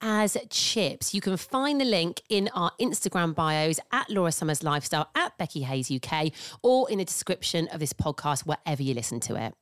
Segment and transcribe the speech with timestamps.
[0.00, 1.14] as chips.
[1.14, 5.62] You can find the link in our Instagram bios at Laura Summers Lifestyle, at Becky
[5.62, 9.54] Hayes UK, or in the description of this podcast, wherever you listen to it.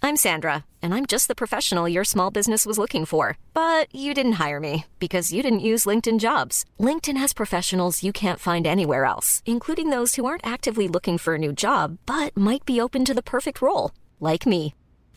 [0.00, 3.36] I'm Sandra, and I'm just the professional your small business was looking for.
[3.52, 6.64] But you didn't hire me because you didn't use LinkedIn jobs.
[6.78, 11.34] LinkedIn has professionals you can't find anywhere else, including those who aren't actively looking for
[11.34, 14.72] a new job but might be open to the perfect role, like me.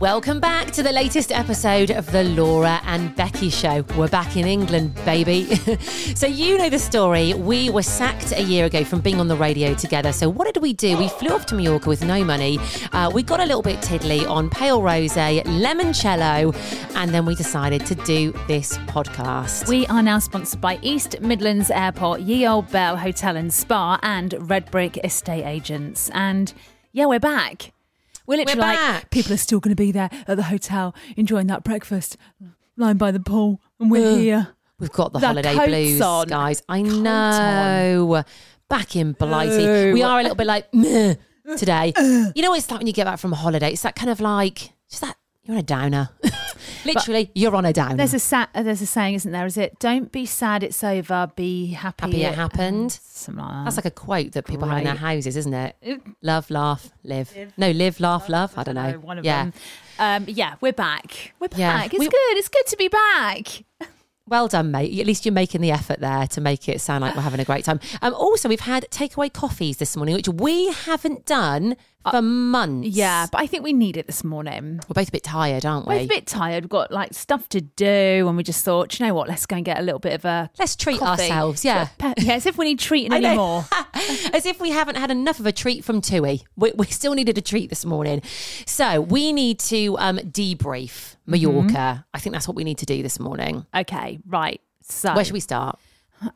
[0.00, 3.84] Welcome back to the latest episode of the Laura and Becky Show.
[3.96, 5.56] We're back in England, baby.
[6.14, 7.34] so, you know the story.
[7.34, 10.12] We were sacked a year ago from being on the radio together.
[10.12, 10.96] So, what did we do?
[10.96, 12.60] We flew off to Mallorca with no money.
[12.92, 16.54] Uh, we got a little bit tiddly on pale rose, limoncello,
[16.94, 19.66] and then we decided to do this podcast.
[19.66, 24.30] We are now sponsored by East Midlands Airport, Ye Olde Bell Hotel and Spa, and
[24.30, 26.08] Redbrik Estate Agents.
[26.14, 26.54] And
[26.92, 27.72] yeah, we're back.
[28.28, 29.10] We're literally like, back.
[29.10, 32.16] people are still going to be there at the hotel enjoying that breakfast,
[32.76, 34.18] lying by the pool, and we're Ugh.
[34.18, 34.48] here.
[34.78, 36.28] We've got the, The holiday blues, on.
[36.28, 36.62] guys.
[36.68, 38.22] I know.
[38.68, 39.92] Back in Blighty.
[39.92, 41.14] We are a little bit like meh
[41.56, 41.94] today.
[41.96, 43.72] you know what it's like when you get back from a holiday?
[43.72, 46.10] It's that kind of like, just that, you're on a downer.
[46.94, 47.96] Literally, you're on a downer.
[47.96, 49.46] There's a sa- there's a saying, isn't there?
[49.46, 49.78] Is it?
[49.78, 51.30] Don't be sad it's over.
[51.36, 52.02] Be happy.
[52.02, 52.92] Happy it happened.
[52.92, 53.64] Something like that.
[53.64, 55.76] That's like a quote that people have in their houses, isn't it?
[56.22, 57.32] Love, laugh, live.
[57.56, 58.52] No, live, laugh, love.
[58.56, 58.92] I don't know.
[59.00, 59.44] one of yeah.
[59.44, 59.52] them.
[59.98, 61.34] Um, yeah, we're back.
[61.40, 61.76] We're Yeah.
[61.76, 61.86] back.
[61.92, 62.36] It's We- good.
[62.36, 63.64] It's good to be back.
[64.26, 65.00] Well done, mate.
[65.00, 67.46] At least you're making the effort there to make it sound like we're having a
[67.46, 67.80] great time.
[68.02, 71.76] Um, also, we've had takeaway coffees this morning, which we haven't done
[72.10, 72.86] for months.
[72.88, 74.80] Uh, Yeah, but I think we need it this morning.
[74.88, 75.94] We're both a bit tired, aren't we?
[75.96, 76.64] We're a bit tired.
[76.64, 79.28] We've got like stuff to do, and we just thought, you know what?
[79.28, 81.22] Let's go and get a little bit of a Let's treat coffee.
[81.22, 81.88] ourselves, yeah.
[82.00, 83.64] Yeah, as if we need treating anymore.
[84.32, 86.42] As if we haven't had enough of a treat from Tui.
[86.56, 88.22] We, we still needed a treat this morning.
[88.66, 91.72] So we need to um, debrief Mallorca.
[91.72, 92.00] Mm-hmm.
[92.14, 93.66] I think that's what we need to do this morning.
[93.74, 94.60] Okay, right.
[94.82, 95.78] So Where should we start?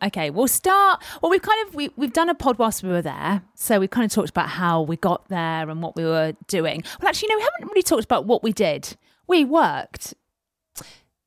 [0.04, 1.02] Okay, we'll start.
[1.20, 3.88] Well, we've kind of we, we've done a pod whilst we were there, so we
[3.88, 6.82] kind of talked about how we got there and what we were doing.
[7.00, 8.96] Well, actually, no, we haven't really talked about what we did.
[9.26, 10.14] We worked.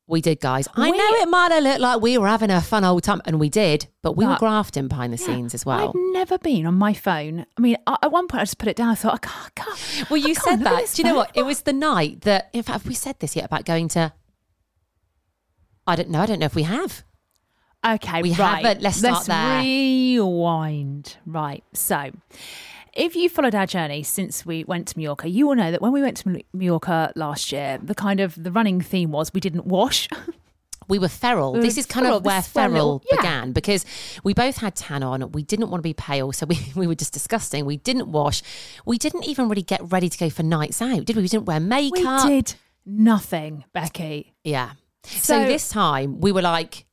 [0.08, 0.68] We did, guys.
[0.76, 3.22] I We- know it might have looked like we were having a fun old time,
[3.26, 5.90] and we did, but we were grafting behind the scenes as well.
[5.90, 7.46] I've never been on my phone.
[7.58, 8.90] I mean, I- at one point, I just put it down.
[8.90, 9.52] I thought, I can't.
[9.58, 10.92] I can't Well, I you can't said that.
[10.94, 11.32] Do you know what?
[11.34, 14.14] It was the night that, in fact, have we said this yet about going to?
[15.88, 16.20] I don't know.
[16.22, 17.05] I don't know if we have.
[17.86, 18.64] Okay, We right.
[18.66, 18.82] haven't.
[18.82, 19.62] Let's start there.
[19.62, 21.18] rewind.
[21.26, 21.64] Right.
[21.74, 22.12] So,
[22.94, 25.92] if you followed our journey since we went to Mallorca, you will know that when
[25.92, 29.40] we went to Mal- Mallorca last year, the kind of the running theme was we
[29.42, 30.08] didn't wash.
[30.88, 31.54] We were feral.
[31.54, 32.18] We This were is kind feral.
[32.20, 33.18] of where This feral little- yeah.
[33.18, 33.84] began because
[34.24, 35.32] we both had tan on.
[35.32, 37.66] We didn't want to be pale, so we, we were just disgusting.
[37.66, 38.44] We didn't wash.
[38.86, 41.24] We didn't even really get ready to go for nights out, did we?
[41.24, 42.26] We didn't wear makeup.
[42.28, 42.54] we did
[42.86, 44.36] nothing, Becky.
[44.44, 44.74] Yeah.
[45.06, 46.86] So, So- this time we were like,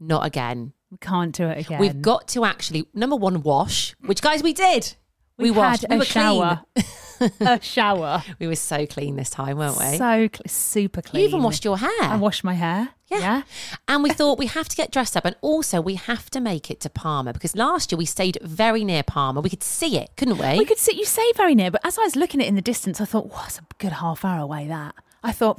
[0.00, 0.72] not again.
[0.90, 1.78] We can't do it again.
[1.80, 4.94] We've got to actually number one wash, which guys we did.
[5.38, 5.82] we we washed.
[5.82, 6.62] had We a were shower.
[7.40, 8.22] a shower.
[8.40, 9.96] We were so clean this time, weren't we?
[9.98, 11.22] So cl- super clean.
[11.22, 11.90] you even washed your hair.
[12.02, 12.88] I washed my hair.
[13.08, 13.42] Yeah.
[13.88, 16.70] And we thought we have to get dressed up and also we have to make
[16.70, 19.40] it to Palma because last year we stayed very near Palma.
[19.40, 20.58] We could see it, couldn't we?
[20.58, 22.54] We could see you say very near, but as I was looking at it in
[22.54, 24.94] the distance, I thought, "What's a good half hour away?" That
[25.24, 25.58] I thought,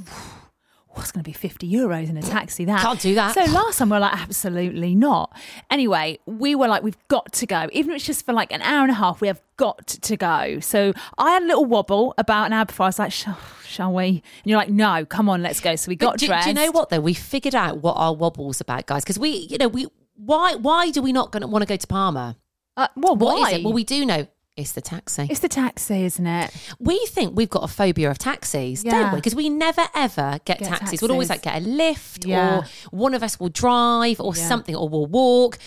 [0.97, 2.65] it's going to be 50 euros in a taxi.
[2.65, 3.33] That Can't do that.
[3.33, 5.35] So last time we are like, absolutely not.
[5.69, 7.69] Anyway, we were like, we've got to go.
[7.71, 10.17] Even if it's just for like an hour and a half, we have got to
[10.17, 10.59] go.
[10.59, 12.85] So I had a little wobble about an hour before.
[12.85, 14.07] I was like, shall, shall we?
[14.07, 15.75] And you're like, no, come on, let's go.
[15.75, 16.45] So we got But do, dressed.
[16.45, 16.99] do you know what though?
[17.01, 19.03] We figured out what our wobble's about, guys.
[19.03, 21.87] Because we, you know, we why why do we not gonna want to go to
[21.87, 22.37] Palma?
[22.77, 23.51] Uh, well, What is why?
[23.51, 23.63] it?
[23.63, 24.27] Well, we do know
[24.61, 25.27] it's the taxi.
[25.29, 26.51] it's the taxi, isn't it?
[26.79, 29.17] we think we've got a phobia of taxis, don't we?
[29.17, 31.01] Because we never ever get, Get taxis.
[31.01, 32.59] We'll always like get a lift, Yeah.
[32.59, 34.47] or one of us will drive, or Yeah.
[34.47, 35.57] something, or we'll walk.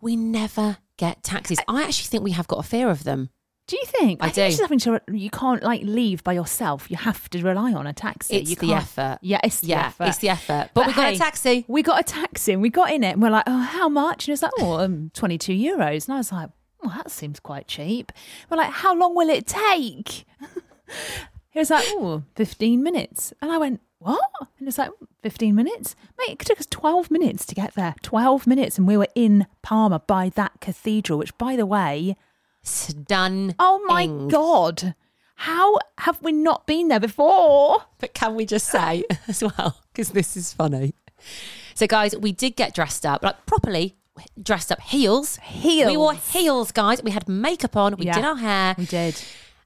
[0.00, 1.58] We never get taxis.
[1.66, 3.30] I actually think we have got a fear of them.
[3.66, 4.22] Do you think?
[4.22, 4.42] I think do.
[4.42, 5.00] It's just having to.
[5.10, 6.90] You can't like leave by yourself.
[6.90, 8.36] You have to rely on a taxi.
[8.36, 9.18] It's you the can't- effort.
[9.22, 10.08] Yeah, it's the yeah, effort.
[10.08, 10.68] it's the effort.
[10.74, 11.64] But, we got hey, a taxi.
[11.66, 14.28] We got a taxi and we got in it and we're like, oh, how much?
[14.28, 16.06] And it's like, oh, um, 22 euros.
[16.06, 16.50] And I was like,
[16.84, 18.12] well, that seems quite cheap.
[18.50, 20.24] We're like, how long will it take?
[21.50, 23.32] he was like, oh, 15 minutes.
[23.40, 24.30] And I went, what?
[24.58, 24.90] And it's like,
[25.22, 25.96] 15 minutes?
[26.18, 27.94] Mate, it took us 12 minutes to get there.
[28.02, 28.76] 12 minutes.
[28.76, 32.16] And we were in Palma by that cathedral, which, by the way,
[32.62, 33.54] Stunning.
[33.58, 34.94] oh my God,
[35.36, 37.78] how have we not been there before?
[37.98, 40.94] But can we just say as well, because this is funny.
[41.74, 43.96] So, guys, we did get dressed up, like properly
[44.40, 45.36] dressed up, heels.
[45.36, 45.90] Heels.
[45.90, 47.02] We wore heels, guys.
[47.02, 47.96] We had makeup on.
[47.96, 48.74] We Yeah, did our hair.
[48.78, 49.22] We did.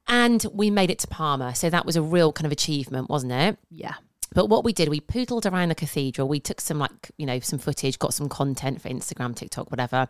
[0.07, 1.55] And we made it to Palma.
[1.55, 3.59] So that was a real kind of achievement, wasn't it?
[3.71, 3.95] Yeah.
[4.35, 6.29] But what we did, we poodled around the cathedral.
[6.29, 10.07] We took some, like, you know, some footage, got some content for Instagram, TikTok, whatever.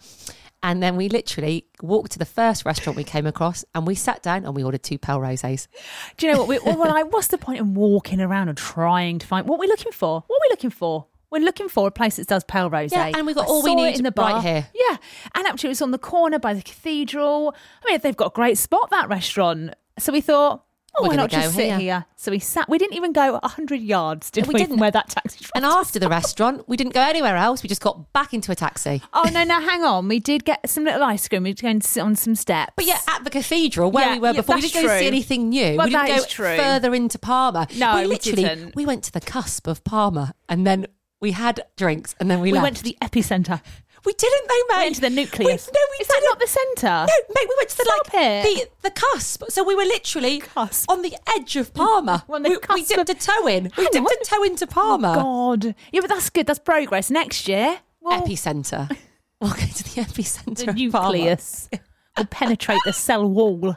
[0.62, 4.22] And then we literally walked to the first restaurant we came across and we sat
[4.24, 5.68] down and we ordered two pale roses.
[6.16, 6.48] Do you know what?
[6.48, 9.68] We, well, like, what's the point in walking around and trying to find what we're
[9.68, 10.24] looking for?
[10.26, 11.06] What are we looking for?
[11.30, 12.92] We're looking for a place that does pale rosé.
[12.92, 14.34] Yeah, and we've got I all we saw it need in the bar.
[14.34, 14.66] right here.
[14.74, 14.96] Yeah,
[15.34, 17.54] and actually, it was on the corner by the cathedral.
[17.84, 19.74] I mean, they've got a great spot that restaurant.
[19.98, 20.64] So we thought,
[20.96, 21.78] oh, We're why gonna not just go sit here.
[21.78, 22.04] here?
[22.16, 22.68] So we sat.
[22.68, 24.60] We didn't even go hundred yards, did We we?
[24.60, 24.78] didn't.
[24.78, 25.44] Where that taxi.
[25.54, 27.62] And after the restaurant, we didn't go anywhere else.
[27.64, 29.02] We just got back into a taxi.
[29.12, 30.06] Oh no, no, hang on.
[30.08, 31.42] We did get some little ice cream.
[31.42, 32.72] We did going to sit on some steps.
[32.76, 34.92] But yeah, at the cathedral where Yeah, we were yeah, before, we that's didn't go
[34.92, 34.98] true.
[35.00, 35.76] see anything new.
[35.76, 36.56] Well, we didn't that go is true.
[36.56, 37.66] further into Palma.
[37.76, 38.76] No, we we literally didn't.
[38.76, 40.86] we went to the cusp of Palma, and then
[41.20, 42.62] we had drinks, and then we, we left.
[42.62, 43.60] went to the epicenter.
[44.04, 44.78] We didn't though, mate.
[44.78, 45.66] We went to the nucleus.
[45.66, 46.30] We, no, we Is that didn't.
[46.30, 47.06] not the centre?
[47.12, 48.70] No, mate, we went to the Stop like it.
[48.82, 49.42] the the cusp.
[49.48, 50.88] So we were literally Cusp.
[50.90, 52.24] on the edge of Palma.
[52.28, 53.64] On the we, we cusp dipped of- a toe in.
[53.76, 54.12] We Hang dipped on.
[54.22, 55.14] a toe into Palma.
[55.18, 55.74] Oh, God.
[55.92, 56.46] Yeah, but that's good.
[56.46, 57.10] That's progress.
[57.10, 58.96] Next year, well, epicenter.
[59.40, 60.74] We'll go to the epicenter.
[60.74, 61.16] the of Palma.
[61.18, 61.68] nucleus
[62.16, 63.76] will penetrate the cell wall.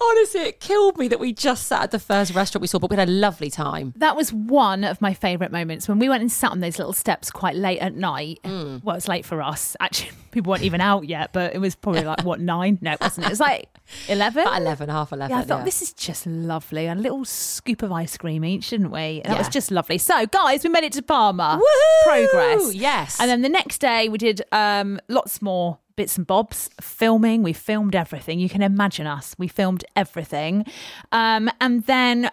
[0.00, 2.90] Honestly, it killed me that we just sat at the first restaurant we saw, but
[2.90, 3.92] we had a lovely time.
[3.96, 6.92] That was one of my favourite moments when we went and sat on those little
[6.92, 8.40] steps quite late at night.
[8.44, 8.82] Mm.
[8.84, 9.76] Well, it's late for us.
[9.80, 12.78] Actually, people weren't even out yet, but it was probably like, what, nine?
[12.80, 13.26] No, it wasn't.
[13.26, 13.68] It was like
[14.08, 14.42] 11.
[14.42, 15.30] About 11, half 11.
[15.34, 15.64] Yeah, I thought yeah.
[15.64, 16.86] this is just lovely.
[16.86, 19.20] A little scoop of ice cream each, didn't we?
[19.24, 19.98] And that was just lovely.
[19.98, 21.60] So, guys, we made it to Palma.
[21.60, 22.04] Woohoo!
[22.04, 22.74] Progress.
[22.74, 23.20] Yes.
[23.20, 27.42] And then the next day, we did um, lots more bits and bobs filming.
[27.42, 28.38] We filmed everything.
[28.38, 29.23] You can imagine us.
[29.38, 30.64] We filmed everything.
[31.12, 32.30] Um, and then.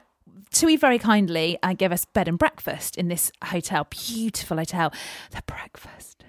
[0.53, 4.91] Tui very kindly uh, gave us bed and breakfast in this hotel, beautiful hotel.
[5.31, 6.25] The breakfast.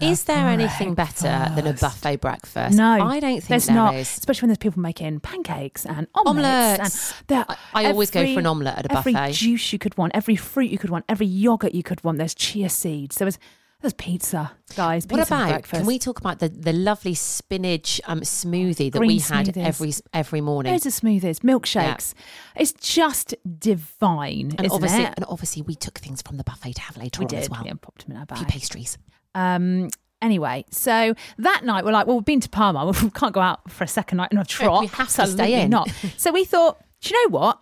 [0.00, 2.76] Is there anything better than a buffet breakfast?
[2.76, 3.94] No, I don't think there's there not.
[3.94, 4.08] is.
[4.18, 6.80] Especially when there's people making pancakes and omelets.
[6.80, 7.14] Omelettes.
[7.28, 9.22] And I- I always go for an omelette at a Every buffet.
[9.22, 12.18] Every juice you could want, every fruit you could want, every yogurt you could want.
[12.18, 13.16] There's chia seeds.
[13.16, 13.38] There was
[13.80, 15.04] there's pizza, guys.
[15.06, 15.48] What pizza for about?
[15.50, 15.74] breakfast.
[15.80, 19.62] Can we talk about the, the lovely spinach um, smoothie that Green we had smoothies.
[19.64, 20.72] every every morning?
[20.72, 22.14] Loads of smoothies, milkshakes.
[22.56, 25.14] It's just divine, and isn't obviously, it?
[25.16, 27.38] and obviously, we took things from the buffet to have later we on did.
[27.40, 27.62] as well.
[27.64, 28.38] Yeah, popped them in our A bag.
[28.38, 28.98] few pastries.
[29.34, 32.92] Um, anyway, so that night we're like, well, we've been to Palma.
[33.02, 34.80] We can't go out for a second night in a trot.
[34.80, 35.70] we have to stay in.
[35.70, 35.88] not.
[36.16, 37.60] So we thought, do you know what?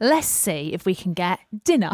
[0.00, 1.92] Let's see if we can get dinner.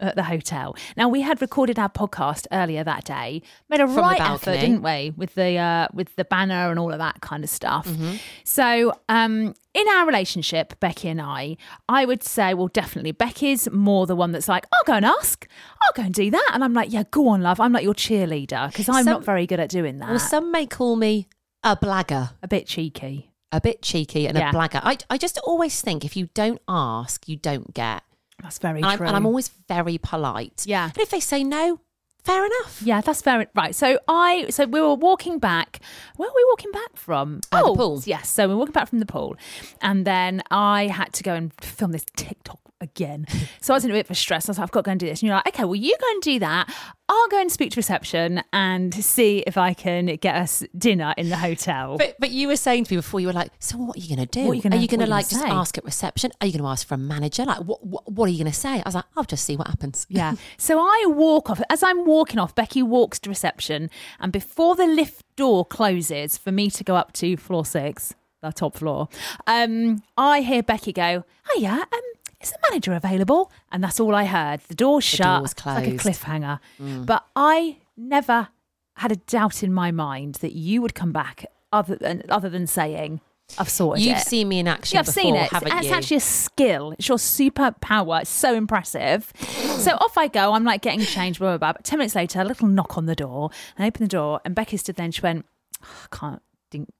[0.00, 0.74] At the hotel.
[0.96, 4.82] Now we had recorded our podcast earlier that day, made a the right effort, didn't
[4.82, 7.86] we, with the uh, with the banner and all of that kind of stuff.
[7.86, 8.16] Mm-hmm.
[8.44, 11.56] So, um, in our relationship, Becky and I,
[11.88, 15.46] I would say, well, definitely Becky's more the one that's like, I'll go and ask,
[15.82, 17.60] I'll go and do that, and I'm like, yeah, go on, love.
[17.60, 20.08] I'm like your cheerleader because I'm Some- not very good at doing that.
[20.08, 21.28] Well, some may call me
[21.62, 23.26] a blagger, a bit cheeky.
[23.52, 24.50] a bit cheeky, and Yeah.
[24.50, 24.80] a blagger.
[24.82, 28.02] I, I just always think if you don't ask, you don't get.
[28.42, 29.06] That's very And I'm, true.
[29.06, 30.64] and I'm always very polite.
[30.66, 30.84] Yeah.
[30.84, 31.80] And if they say no,
[32.24, 32.82] fair enough.
[32.84, 33.46] Yeah, that's fair.
[33.54, 33.74] Right.
[33.74, 35.80] So I, so we were walking back.
[36.16, 37.40] Where were we walking back from?
[37.52, 38.02] Uh, the oh, pool.
[38.04, 38.30] Yes.
[38.30, 39.36] So we're walking back from the pool,
[39.82, 43.26] and then I had to go and film this TikTok again.
[43.60, 44.48] so I was in a bit of a stress.
[44.48, 45.20] I was like, I've got to go and do this.
[45.20, 46.72] And you're like, okay, well, you go and do that.
[47.08, 51.28] I'll go and speak to reception and see if I can get us dinner in
[51.28, 51.98] the hotel.
[51.98, 54.14] But but you were saying to me before you were like, so what are you
[54.14, 54.48] going to do?
[54.48, 55.48] Are you are gonna like just say?
[55.48, 56.30] ask at reception?
[56.40, 57.44] Are you going to ask for a manager?
[57.44, 58.78] Like what what, what are you going to say?
[58.78, 60.06] I was like, I'll just see what happens.
[60.08, 60.34] Yeah.
[60.56, 61.60] So I walk off.
[61.70, 63.90] As I'm walking off, Becky walks to reception.
[64.20, 68.52] And before the lift door closes for me to go up to floor six, the
[68.52, 69.08] top floor,
[69.46, 72.00] um, I hear Becky go, Hiya, um,
[72.40, 73.50] is the manager available?
[73.72, 74.60] And that's all I heard.
[74.68, 75.44] The door shut.
[75.44, 76.60] It's like a cliffhanger.
[76.80, 77.06] Mm.
[77.06, 78.48] But I never
[78.96, 82.66] had a doubt in my mind that you would come back other than, other than
[82.66, 83.20] saying,
[83.58, 84.26] I've sorted You've it.
[84.26, 85.50] seen me in action Yeah, I've before, seen it.
[85.50, 85.92] haven't it's you?
[85.92, 86.92] actually a skill.
[86.92, 88.20] It's your superpower.
[88.20, 89.32] It's so impressive.
[89.78, 90.52] so off I go.
[90.52, 91.72] I'm like getting changed, blah, blah, blah.
[91.72, 93.50] But 10 minutes later, a little knock on the door.
[93.78, 95.46] I open the door and Becky stood there and she went,
[95.82, 96.94] "Oh, I can't, didn't,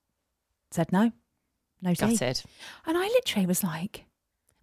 [0.73, 1.13] said no.
[1.83, 2.17] No tea.
[2.17, 2.43] Gutted.
[2.85, 4.05] And I literally was like,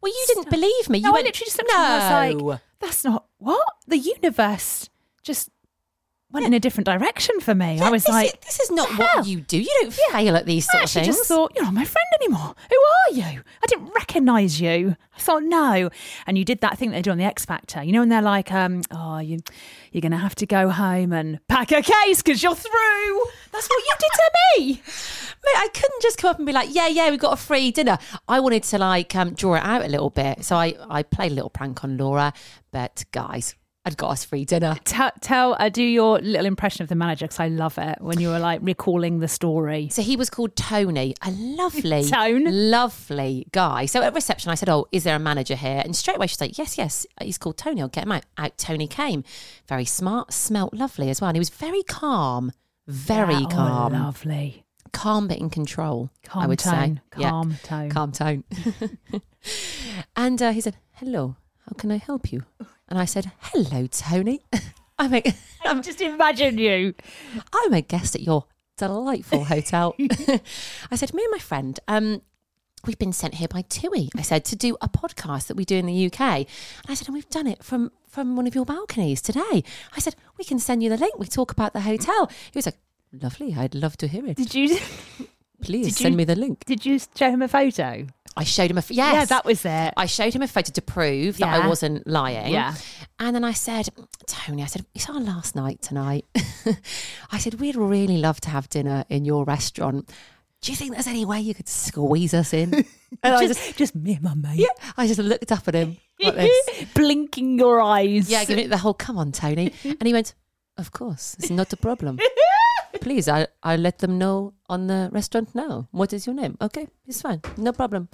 [0.02, 1.00] Well, you didn't believe me.
[1.00, 3.04] You no, went, I literally just looked at her and I was "No." like, that's
[3.04, 3.68] not, what?
[3.88, 4.90] The universe
[5.24, 5.50] just
[6.32, 7.80] went in a different direction for me.
[7.80, 9.08] I was this like, is, this is not hell?
[9.16, 9.58] what you do.
[9.58, 11.16] You don't fail at these I sort of actually things.
[11.18, 12.54] just thought, you're not my friend anymore.
[12.70, 13.42] Who are you?
[13.64, 14.98] I didn't recognise you.
[15.16, 15.90] I thought, no.
[16.28, 17.82] And you did that thing they do on the X Factor.
[17.82, 19.40] You know, when they're like, um, oh, you,
[19.92, 23.22] you're going to have to go home and pack a case because you're through.
[23.52, 24.82] That's what you did to me.
[25.46, 27.72] Mate, I couldn't just come up and be like, yeah, yeah, we got a free
[27.72, 27.98] dinner.
[28.28, 30.44] I wanted to like um, draw it out a little bit.
[30.44, 32.34] So I, I played a little prank on Laura,
[32.72, 33.56] but guys,
[33.88, 34.76] I'd got us free dinner.
[34.84, 38.20] Tell, tell uh, do your little impression of the manager because I love it when
[38.20, 39.88] you were like recalling the story.
[39.90, 42.44] So he was called Tony, a lovely, Tone.
[42.70, 43.86] lovely guy.
[43.86, 46.42] So at reception, I said, "Oh, is there a manager here?" And straight away she's
[46.42, 47.82] like, "Yes, yes, he's called Tony.
[47.82, 49.24] I'll get him out." Out Tony came,
[49.68, 52.52] very smart, smelt lovely as well, and he was very calm,
[52.88, 54.66] very Yeah, oh, calm, lovely.
[54.92, 56.10] calm but in control.
[56.26, 57.30] Calm I would tone, say, Yeah.
[57.30, 57.90] calm tone.
[57.90, 58.44] calm tone.
[60.16, 61.36] and uh, he said, "Hello,
[61.68, 62.44] how can I help you?"
[62.90, 64.42] And I said, "Hello, Tony.
[65.00, 65.22] I'm a,
[65.64, 66.96] I'm, Just imagine you.
[67.54, 68.46] I'm a guest at your
[68.78, 69.96] delightful hotel."
[70.92, 72.22] I said, "Me and my friend, um."
[72.86, 75.76] We've been sent here by TUI, I said, to do a podcast that we do
[75.76, 76.22] in the UK.
[76.22, 76.48] And
[76.88, 79.64] I said, and we've done it from from one of your balconies today.
[79.94, 81.18] I said, we can send you the link.
[81.18, 82.28] We talk about the hotel.
[82.52, 82.78] He was like,
[83.12, 83.56] lovely.
[83.58, 84.38] I'd love to hear it.
[84.38, 84.78] Did you
[85.62, 86.64] Please did send you- me the link.
[86.66, 88.08] did you show him a photo?
[88.38, 88.92] I showed him a yes.
[88.92, 89.94] Yeah, that was it.
[89.98, 92.54] I showed him a photo to prove that I wasn't lying.
[92.54, 92.76] Yeah.
[93.20, 93.90] And then I said,
[94.28, 96.26] Tony, I said, it's our last night tonight.
[97.32, 100.10] I said, we'd really love to have dinner in your restaurant.
[100.62, 102.86] Do you think there's any way you could squeeze us in?
[103.24, 104.60] And I just, just, just me and my mate.
[104.60, 104.68] yeah,
[104.98, 106.86] I just looked up at him like this.
[106.94, 108.30] Blinking your eyes.
[108.30, 109.72] Yeah, give it the whole, come on, Tony.
[109.86, 110.34] And he went,
[110.78, 112.20] of course, it's not a problem.
[113.02, 115.88] Please, I, I'll let them know on the restaurant now.
[115.92, 116.58] What is your name?
[116.62, 117.42] Okay, it's fine.
[117.58, 118.10] No problem.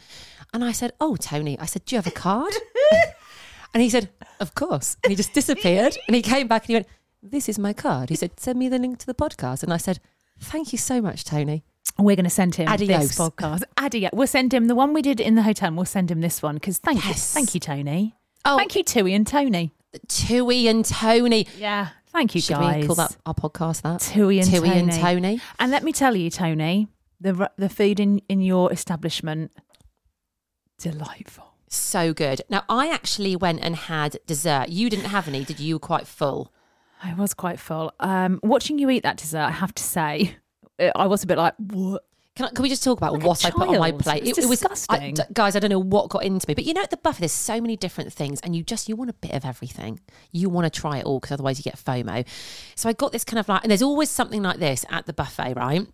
[0.53, 2.53] And I said, oh, Tony, I said, do you have a card?
[3.73, 4.09] and he said,
[4.39, 4.97] of course.
[5.03, 5.97] And he just disappeared.
[6.07, 6.87] And he came back and he went,
[7.21, 8.09] this is my card.
[8.09, 9.63] He said, send me the link to the podcast.
[9.63, 9.99] And I said,
[10.39, 11.63] thank you so much, Tony.
[11.97, 13.07] We're going to send him Adios.
[13.07, 13.63] this podcast.
[13.77, 14.11] Adios.
[14.13, 15.67] We'll send him the one we did in the hotel.
[15.67, 18.15] and We'll send him this one because thank you, thank you, Tony.
[18.45, 18.57] Oh.
[18.57, 19.71] thank you, Tui and Tony.
[20.07, 21.47] Tui and Tony.
[21.57, 22.81] Yeah, thank you, Should guys.
[22.81, 23.99] we call that our podcast that?
[24.01, 24.79] Tui and Tui Tony.
[24.79, 25.41] and Tony.
[25.59, 26.87] And let me tell you, Tony,
[27.19, 29.51] the the food in in your establishment
[30.77, 31.45] delightful.
[31.67, 32.41] So good.
[32.49, 34.69] Now, I actually went and had dessert.
[34.69, 35.67] You didn't have any, did you?
[35.69, 36.53] You were quite full.
[37.01, 37.91] I was quite full.
[37.99, 40.35] Um, watching you eat that dessert, I have to say,
[40.95, 42.03] I was a bit like, what?
[42.35, 44.23] Can, I, can we just talk about Like what I put on my plate?
[44.25, 45.13] It's I- disgusting.
[45.13, 47.19] d- guys, I don't know what got into me, but you know, at the buffet,
[47.19, 49.99] there's so many different things, and you just you want a bit of everything.
[50.31, 52.25] You want to try it all because otherwise you get FOMO.
[52.75, 55.13] So I got this kind of like, and there's always something like this at the
[55.13, 55.85] buffet, right?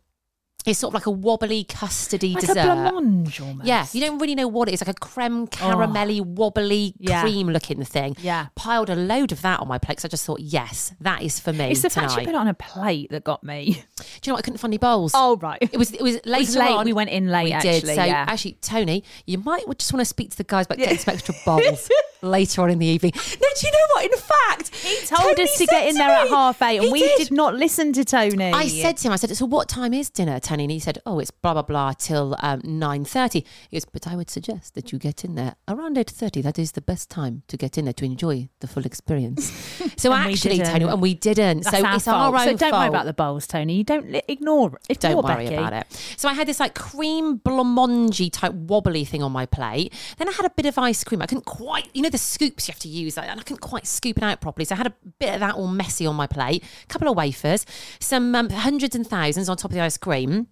[0.66, 2.56] It's sort of like a wobbly custardy dessert.
[2.56, 2.60] Like dessert.
[2.60, 3.68] a blancmange almost.
[3.68, 4.82] Yeah, you don't really know what it is.
[4.82, 5.48] Like a creme oh.
[5.48, 7.22] caramelly, wobbly, Yeah.
[7.22, 8.18] cream looking thing.
[8.20, 8.48] Yeah.
[8.56, 11.40] Piled a load of that on my plate because I just thought, yes, that is
[11.40, 12.10] for me It's the tonight.
[12.10, 13.84] fact you put it on a plate that got me.
[13.98, 14.40] Do you know what?
[14.40, 15.14] I couldn't find any bowls.
[15.16, 15.60] Oh, right.
[15.62, 16.72] It was it was later was late.
[16.72, 16.86] on.
[16.86, 17.96] We went in late, We actually, did.
[17.96, 18.26] So yeah.
[18.28, 21.36] actually, Tony, you might just want to speak to the guys about getting some extra
[21.46, 21.90] bowls
[22.22, 23.12] later on in the evening.
[23.16, 23.22] No,
[23.60, 24.06] do you know what?
[24.06, 26.92] In fact, He told Tony us to get in to there at half eight, and
[26.92, 27.32] we did.
[27.32, 28.52] not listen to Tony.
[28.54, 30.64] I said to him, I said, so what time is dinner, Tony?
[30.66, 33.34] And he said, oh, it's blah, blah, blah till um, 9.30.
[33.70, 36.44] He goes, but I would suggest that you get in there around 8.30.
[36.44, 39.52] That is the best time to get in there to enjoy the full experience.
[39.98, 40.60] So actually.
[40.60, 41.64] Tony, and we didn't.
[41.66, 42.34] That's so our it's fault.
[42.34, 43.76] our own So don't worry about the bowls, Tony.
[43.76, 44.80] You don't li- ignore.
[45.00, 45.56] Don't worry Becky.
[45.56, 45.86] about it.
[46.16, 49.94] So I had this like cream blancmange type wobbly thing on my plate.
[50.18, 51.22] Then I had a bit of ice cream.
[51.22, 53.88] I couldn't quite, you know, the scoops you have to use, and I couldn't quite
[53.88, 54.66] scoop it out properly.
[54.66, 56.64] So I had a bit of that all messy on my plate.
[56.84, 57.66] A couple of wafers,
[58.00, 60.48] some um, hundreds and thousands on top of the ice cream.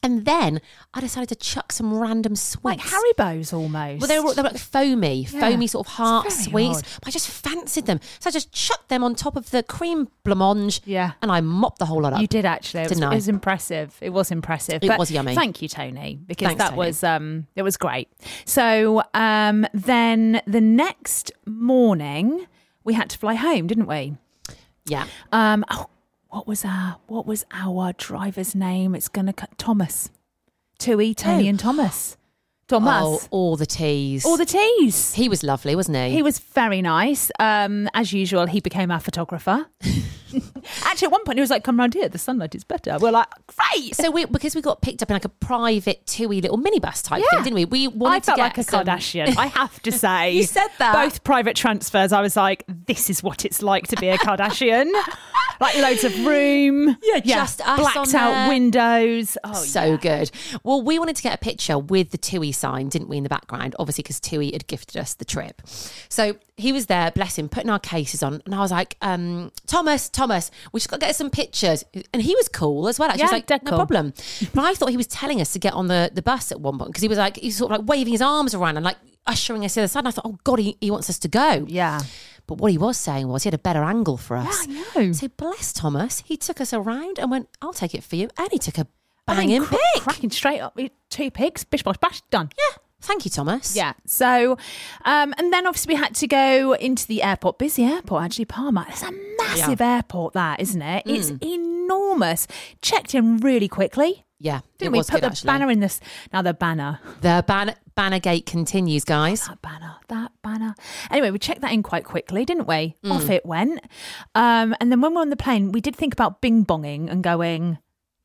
[0.00, 0.60] And then
[0.94, 2.62] I decided to chuck some random sweets.
[2.64, 4.00] Like Haribo's almost.
[4.00, 5.40] Well, they were, they were like foamy, Yeah.
[5.40, 6.78] foamy sort of heart sweets.
[6.78, 6.84] odd.
[7.00, 7.98] But I just fancied them.
[8.20, 10.80] So I just chucked them on top of the cream blancmange.
[10.84, 11.12] Yeah.
[11.20, 12.20] And I mopped the whole lot up.
[12.20, 12.82] You did actually.
[12.82, 13.12] It was, Didn't I?
[13.12, 13.96] it was impressive.
[14.00, 14.84] It was impressive.
[14.84, 15.34] It But was yummy.
[15.34, 16.78] Thank you, Tony, because Thanks, that Tony.
[16.78, 18.08] was um it was great.
[18.44, 22.46] So um then the next morning
[22.84, 24.16] we had to fly home, didn't we?
[24.86, 25.06] Yeah.
[25.32, 25.86] Um oh,
[26.28, 28.94] what was our what was our driver's name?
[28.94, 30.10] It's gonna cut Thomas.
[30.78, 31.50] Tui, Tony Oh.
[31.50, 32.16] and Thomas.
[32.68, 33.02] Thomas.
[33.02, 34.24] Oh, all the teas.
[34.26, 35.14] All the teas.
[35.14, 36.10] He was lovely, wasn't he?
[36.10, 37.30] He was very nice.
[37.40, 39.66] Um, as usual, he became our photographer.
[40.84, 42.08] Actually, at one point, he was like, "Come round here.
[42.08, 45.14] The sunlight is better." We're like, "Great!" So we because we got picked up in
[45.14, 47.36] like a private TUI little minibus type Yeah.
[47.42, 47.64] thing, didn't we?
[47.64, 49.36] We wanted I felt to get like a some- Kardashian.
[49.36, 50.92] I have to say, You said that.
[50.94, 52.12] both private transfers.
[52.12, 54.90] I was like, "This is what it's like to be a Kardashian."
[55.60, 58.48] like loads of room, Yeah, just us blacked out there.
[58.48, 59.36] windows.
[59.42, 59.96] Oh, so yeah.
[59.96, 60.30] good.
[60.62, 63.28] Well, we wanted to get a picture with the TUI sign, didn't we, in the
[63.28, 63.74] background?
[63.78, 65.62] Obviously, because TUI had gifted us the trip.
[66.08, 68.42] So he was there, bless him, putting our cases on.
[68.44, 71.84] And I was like, um, Thomas, Thomas, we just got to get some pictures.
[72.12, 73.08] And he was cool as well.
[73.08, 73.78] Actually, Yeah, like, no cool.
[73.78, 74.12] problem.
[74.54, 76.76] But I thought he was telling us to get on the, the bus at one
[76.78, 78.96] point because he was like, he sort of like waving his arms around and like
[79.26, 80.00] ushering us to the other side.
[80.00, 81.64] And I thought, oh God, he, he wants us to go.
[81.68, 82.00] Yeah.
[82.46, 84.66] But what he was saying was he had a better angle for us.
[84.66, 85.12] Yeah, I know.
[85.12, 88.28] So bless Thomas, he took us around and went, I'll take it for you.
[88.36, 88.86] And he took a
[89.26, 90.78] banging cr- cracking straight up
[91.10, 92.50] two pigs, bish bosh bash, done.
[92.58, 92.76] Yeah.
[93.00, 93.76] Thank you, Thomas.
[93.76, 93.92] Yeah.
[94.06, 94.58] So,
[95.04, 97.58] um, and then obviously we had to go into the airport.
[97.58, 98.86] Busy airport, actually, Palma.
[98.88, 101.04] It's a massive airport, that isn't it?
[101.06, 102.46] It's enormous.
[102.82, 104.24] Checked in really quickly.
[104.40, 104.60] Yeah.
[104.78, 105.46] Didn't we put good, the actually.
[105.48, 106.00] banner in this?
[106.32, 109.46] Now the banner, The ban- banner gate continues, guys.
[109.48, 110.74] that banner, that banner.
[111.10, 112.94] Anyway, we checked that in quite quickly, didn't we?
[113.04, 113.12] Mm.
[113.12, 113.80] Off it went.
[114.36, 117.10] Um, and then when we were on the plane, we did think about bing bonging
[117.10, 117.78] and going.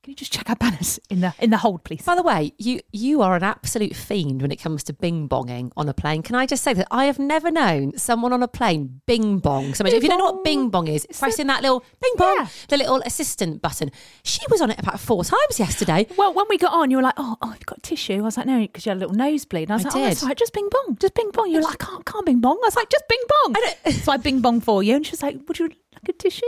[0.04, 2.02] Can you just check our banners in the in the hold, please?
[2.02, 5.72] By the way, you you are an absolute fiend when it comes to bing bonging
[5.78, 6.22] on a plane.
[6.22, 9.74] Can I just say that I have never known someone on a plane bing bong.
[9.74, 12.48] So if you don't know what bing bong is, pressing that little bing bong, Yeah.
[12.68, 13.92] the little assistant button.
[14.24, 16.06] She was on it about four times yesterday.
[16.18, 18.36] Well, when we got on, you were like, "Oh, oh, you've got tissue." I was
[18.36, 19.70] like, "No," because you had a little nosebleed.
[19.70, 21.60] And I was I like, "Oh, that's right, just bing bong, just bing bong." You
[21.60, 23.56] were like, "I can't, can't bing bong." I was like, "Just bing bong."
[24.04, 26.46] so I bing bong for you, and she was like, "Would you like a tissue?"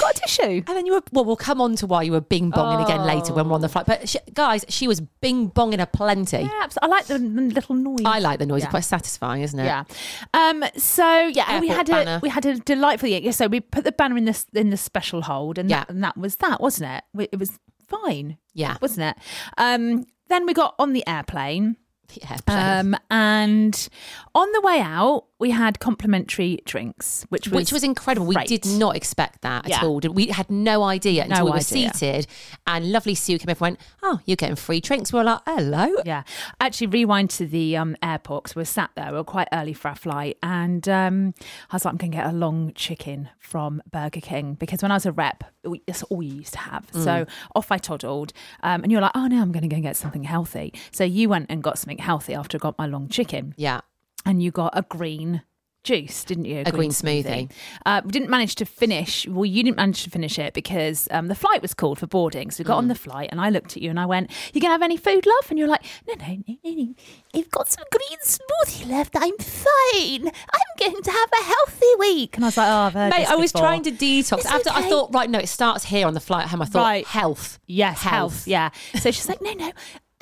[0.00, 0.42] Got a tissue.
[0.42, 3.04] And then you were, well, we'll come on to why you were bing bonging again
[3.04, 3.86] later when we're on the flight.
[3.86, 6.38] But she, guys, she was bing bonging a plenty.
[6.42, 8.00] Yeah, abs- I like the, the little noise.
[8.04, 8.60] I like the noise.
[8.62, 8.66] Yeah.
[8.66, 9.64] It's quite satisfying, isn't it?
[9.64, 9.84] Yeah.
[10.32, 10.64] Um.
[10.76, 12.16] So yeah, and we had banner.
[12.16, 13.20] a we had a delightful year.
[13.22, 13.30] Yeah.
[13.32, 15.80] So we put the banner in this in the special hold, and Yeah.
[15.80, 17.28] that, and that was that, wasn't it?
[17.32, 18.38] It was fine.
[18.54, 18.76] Yeah.
[18.80, 19.16] Wasn't it?
[19.58, 20.04] Um.
[20.28, 21.76] Then we got on the airplane.
[22.08, 22.94] The airplane.
[22.94, 23.88] Um, and
[24.34, 28.32] on the way out, we had complimentary drinks, which was which was incredible.
[28.32, 28.48] great.
[28.48, 29.78] We did not expect that Yeah.
[29.78, 30.00] at all.
[30.00, 31.92] We had no idea until No we were idea.
[31.92, 32.26] seated.
[32.66, 35.40] And lovely Sue came over and went, "Oh, you're getting free drinks." We were like,
[35.44, 36.22] "Hello." Yeah,
[36.60, 39.10] actually, rewind to the um, airport because we were sat there.
[39.10, 41.34] We were quite early for our flight, and um,
[41.70, 44.92] I was like, "I'm going to get a long chicken from Burger King because when
[44.92, 48.32] I was a rep, we, that's all we used to have." So off I toddled,
[48.62, 51.02] um, and you're like, "Oh no, I'm going to go and get something healthy." So
[51.02, 53.80] you went and got something healthy after I got my long chicken, Yeah.
[54.24, 55.42] And you got a green
[55.82, 56.62] juice, didn't you?
[56.64, 57.50] A green smoothie.
[57.84, 59.28] Uh, we didn't manage to finish.
[59.28, 62.50] Well, you didn't manage to finish it because um, the flight was called for boarding.
[62.50, 62.78] So we got Mm.
[62.78, 64.96] on the flight, and I looked at you and I went, "You gonna have any
[64.96, 66.94] food, love?" And you're like, "No, no, no, no, no.
[67.34, 69.14] I've got some green smoothie left.
[69.14, 70.28] I'm fine.
[70.28, 73.30] I'm going to have a healthy week." And I was like, "Oh, I've heard Mate,
[73.30, 74.38] I was before." trying to detox.
[74.38, 76.62] It's After I thought, right, no, it starts here on the flight home.
[76.62, 77.06] I thought, Right.
[77.06, 77.58] health.
[77.66, 78.48] Yes, health.
[78.48, 78.70] Yeah.
[79.00, 79.70] So she's like, no, no,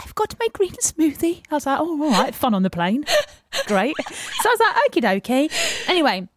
[0.05, 1.43] I've got to make green smoothie.
[1.51, 3.05] I was like, oh, all right, fun on the plane.
[3.67, 3.95] Great.
[3.97, 5.03] So I was like, okie
[5.49, 5.88] dokie.
[5.88, 6.29] Anyway,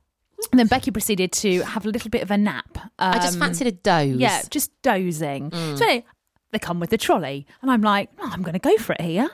[0.52, 2.78] and then Becky proceeded to have a little bit of a nap.
[3.00, 4.18] I just Um, fancied a doze.
[4.18, 5.50] Yeah, just dozing.
[5.52, 5.78] Mm.
[5.78, 6.06] So anyway,
[6.52, 9.02] they come with the trolley, and I'm like, oh, I'm going to go for it
[9.02, 9.30] here.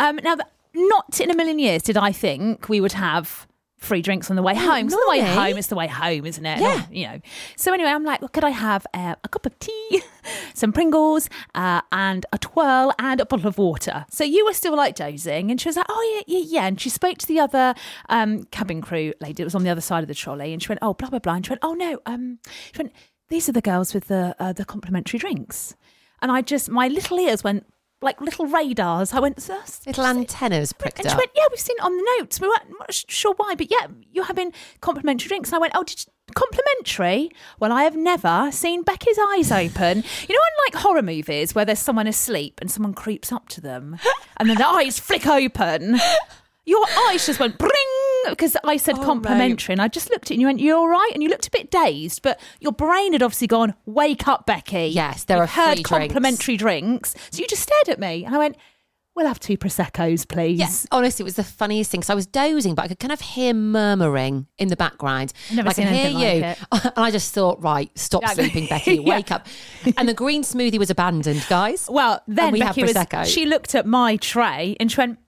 [0.00, 0.36] Um, now,
[0.74, 3.46] not in a million years did I think we would have
[3.86, 4.86] free drinks on the way home.
[4.86, 5.56] It's the way home.
[5.56, 6.60] It's the way home, isn't it?
[6.60, 6.86] Yeah.
[6.90, 7.20] You know.
[7.56, 10.02] So anyway, I'm like, well, could I have uh, a cup of tea,
[10.54, 14.04] some Pringles, uh, and a twirl and a bottle of water?
[14.10, 16.66] So you were still like dozing, and she was like, oh yeah, yeah, yeah.
[16.66, 17.74] And she spoke to the other
[18.08, 20.68] um, cabin crew lady that was on the other side of the trolley, and she
[20.68, 22.38] went, oh blah blah blah, and she went, oh no, um,
[22.72, 22.92] she went,
[23.28, 25.74] these are the girls with the uh, the complimentary drinks,
[26.20, 27.66] and I just my little ears went
[28.06, 29.12] like little radars.
[29.12, 31.18] I went, "Sus- Little antennas pricked and she up.
[31.18, 32.40] went, Yeah, we've seen it on the notes.
[32.40, 35.50] We weren't not sure why, but yeah, you're having complimentary drinks.
[35.50, 37.30] And I went, Oh, did you, complimentary?
[37.60, 40.04] Well, I have never seen Becky's eyes open.
[40.28, 43.60] You know, in like horror movies where there's someone asleep and someone creeps up to
[43.60, 43.98] them
[44.38, 45.98] and then their eyes flick open.
[46.64, 47.70] Your eyes just went bring.
[48.30, 50.76] Because I said Oh, complimentary, and I just looked at you and you went, "You're
[50.78, 54.26] all right," and you looked a bit dazed, but your brain had obviously gone, "Wake
[54.28, 55.90] up, Becky." Yes, there You've are heard drinks.
[55.90, 57.14] complimentary drinks.
[57.30, 58.56] So you just stared at me, and I went,
[59.14, 62.02] "We'll have two proseccos, please." Yes, honestly, it was the funniest thing.
[62.02, 65.32] So I was dozing, but I could kind of hear murmuring in the background.
[65.50, 68.32] I've never I seen hear you, like and I just thought, right, stop Yeah.
[68.34, 69.14] sleeping, Becky, Yeah.
[69.16, 69.46] wake up.
[69.96, 71.88] And the green smoothie was abandoned, guys.
[71.96, 72.96] Well, then we Becky have was.
[72.96, 73.24] prosecco.
[73.24, 75.18] She looked at my tray and she went.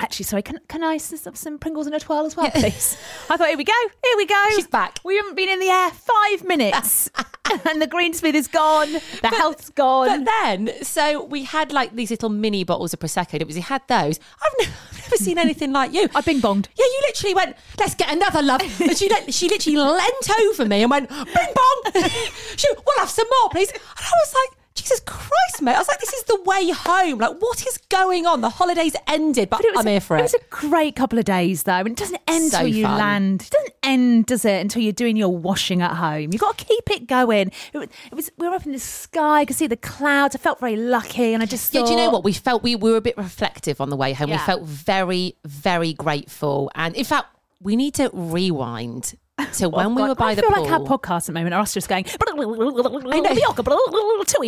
[0.00, 2.96] Actually, sorry, can, can I have some Pringles and a twirl as well, please?
[3.28, 4.44] I thought, here we go, here we go.
[4.56, 4.98] She's back.
[5.04, 7.10] We haven't been in the air five minutes,
[7.68, 8.92] and the green smoothie is gone.
[8.92, 10.24] The health's gone.
[10.24, 13.34] But then, so we had like these little mini bottles of prosecco.
[13.34, 14.18] It was we had those.
[14.42, 16.08] I've never, I've never seen anything like you.
[16.14, 16.68] I bing bonged.
[16.76, 18.62] Yeah, you literally went, let's get another love.
[18.80, 21.92] And she, she literally leant over me and went, bing bong.
[22.56, 23.70] she, went, we'll have some more, please.
[23.70, 25.74] And I was like, Jesus Christ, mate.
[25.74, 27.18] I was like, this is the way home.
[27.18, 28.40] Like, what is going on?
[28.40, 30.22] The holidays ended, but, But it was, I'm here for it it.
[30.24, 31.72] was a great couple of days, though.
[31.74, 32.98] And it doesn't end So until you fun.
[32.98, 33.42] land.
[33.42, 36.30] It doesn't end, does it, until you're doing your washing at home.
[36.32, 37.52] You've got to keep it going.
[37.72, 39.40] It was, it was we were up in the sky.
[39.40, 40.34] I could see the clouds.
[40.34, 42.24] I felt very lucky, and I just yeah, do you know what?
[42.24, 44.30] We felt we, we were a bit reflective on the way home.
[44.30, 46.70] We felt very, very grateful.
[46.74, 47.26] And in fact,
[47.60, 49.16] we need to rewind
[49.54, 50.62] to when we were by I the feel pool.
[50.62, 52.04] like our podcast at the moment are us just going.
[52.04, 52.16] Tui,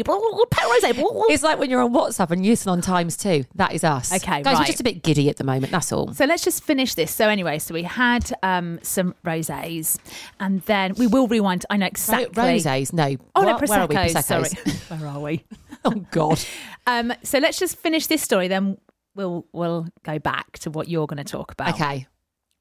[0.02, 0.82] Pale Rose.
[1.30, 3.44] It's like when you're on WhatsApp and you listen on Times too.
[3.54, 4.12] That is us.
[4.12, 5.72] Okay, guys, we're just a bit giddy at the moment.
[5.72, 6.12] That's all.
[6.14, 7.10] So let's just finish this.
[7.10, 9.98] So anyway, so we had um, some rosés,
[10.40, 11.64] and then we will rewind.
[11.70, 12.26] I know exactly.
[12.34, 13.16] Rosés, no.
[13.34, 13.94] Oh no, What- Where are we?
[13.96, 14.24] proseccos.
[14.24, 15.44] Sorry, where are we?
[15.84, 16.40] oh God.
[16.86, 18.78] Um, so let's just finish this story, then
[19.14, 21.74] we'll we'll go back to what you're going to talk about.
[21.74, 22.06] Okay.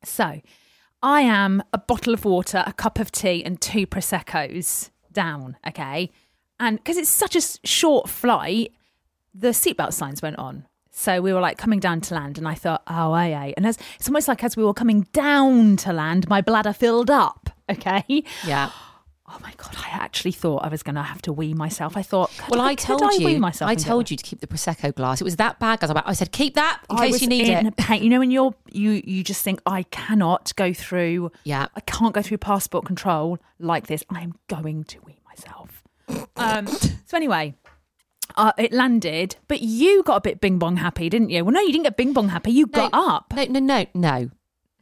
[0.03, 0.41] So,
[1.03, 5.57] I am a bottle of water, a cup of tea, and two proseccos down.
[5.67, 6.11] Okay,
[6.59, 8.71] and because it's such a short flight,
[9.33, 10.67] the seatbelt signs went on.
[10.91, 13.53] So we were like coming down to land, and I thought, oh, aye, aye.
[13.57, 17.09] And as it's almost like as we were coming down to land, my bladder filled
[17.09, 17.49] up.
[17.71, 18.25] Okay.
[18.45, 18.69] Yeah.
[19.33, 19.73] Oh my god!
[19.77, 21.95] I actually thought I was going to have to wee myself.
[21.95, 23.25] I thought, Well, I, could told I you.
[23.25, 25.21] wee myself I told you to keep the prosecco glass.
[25.21, 25.81] It was that bad.
[25.83, 27.77] I, I said keep that in I case you need it.
[27.77, 28.03] pain.
[28.03, 31.31] You know, when you're you you just think I cannot go through.
[31.45, 31.67] Yeah.
[31.75, 34.03] I can't go through passport control like this.
[34.09, 35.83] I'm going to wee myself.
[36.35, 36.67] um.
[36.67, 37.55] So anyway.
[38.37, 41.43] Uh, it landed, but you got a bit bing bong happy, didn't you?
[41.43, 42.51] Well, no, you didn't get bing bong happy.
[42.51, 43.33] You got up.
[43.35, 44.29] No, no, no, no,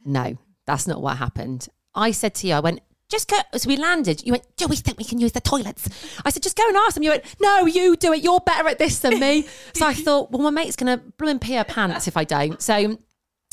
[0.04, 0.38] no.
[0.66, 1.66] That's not what happened.
[1.92, 2.80] I said to you, I went.
[3.10, 3.36] Just go.
[3.56, 4.24] So we landed.
[4.24, 4.44] You went.
[4.56, 5.88] Do we think we can use the toilets?
[6.24, 7.02] I said, just go and ask them.
[7.02, 7.24] You went.
[7.40, 8.22] No, you do it.
[8.22, 9.46] You're better at this than me.
[9.74, 12.62] so I thought, well, my mate's gonna bloom pee her pants if I don't.
[12.62, 12.96] So